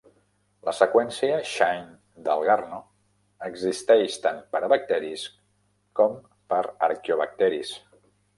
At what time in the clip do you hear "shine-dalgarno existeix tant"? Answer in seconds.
1.49-4.41